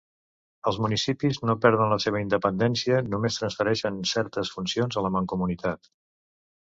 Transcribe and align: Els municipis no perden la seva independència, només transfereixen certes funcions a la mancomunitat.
Els 0.69 0.77
municipis 0.83 1.37
no 1.49 1.55
perden 1.65 1.91
la 1.91 1.99
seva 2.05 2.21
independència, 2.23 3.01
només 3.09 3.37
transfereixen 3.41 3.99
certes 4.13 4.51
funcions 4.57 4.99
a 4.99 5.05
la 5.09 5.13
mancomunitat. 5.19 5.91